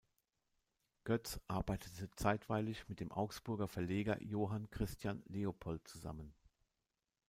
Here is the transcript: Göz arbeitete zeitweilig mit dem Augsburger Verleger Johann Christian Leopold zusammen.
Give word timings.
Göz 1.03 1.39
arbeitete 1.47 2.09
zeitweilig 2.15 2.89
mit 2.89 2.99
dem 3.01 3.11
Augsburger 3.11 3.67
Verleger 3.67 4.19
Johann 4.23 4.67
Christian 4.71 5.21
Leopold 5.27 5.87
zusammen. 5.87 6.33